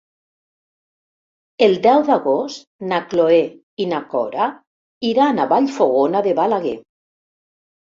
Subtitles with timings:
[1.65, 3.39] El deu d'agost na Cloè
[3.87, 4.49] i na Cora
[5.13, 6.77] iran a Vallfogona de Balaguer.